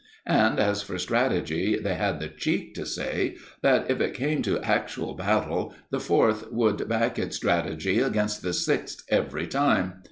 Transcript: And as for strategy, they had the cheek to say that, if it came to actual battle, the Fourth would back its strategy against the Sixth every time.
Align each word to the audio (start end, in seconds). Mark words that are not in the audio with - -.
And 0.25 0.59
as 0.59 0.81
for 0.81 0.97
strategy, 0.97 1.77
they 1.77 1.93
had 1.93 2.19
the 2.19 2.27
cheek 2.27 2.73
to 2.73 2.87
say 2.87 3.37
that, 3.61 3.91
if 3.91 4.01
it 4.01 4.15
came 4.15 4.41
to 4.41 4.57
actual 4.61 5.13
battle, 5.13 5.75
the 5.91 5.99
Fourth 5.99 6.51
would 6.51 6.89
back 6.89 7.19
its 7.19 7.35
strategy 7.35 7.99
against 7.99 8.41
the 8.41 8.51
Sixth 8.53 9.03
every 9.09 9.45
time. 9.45 9.99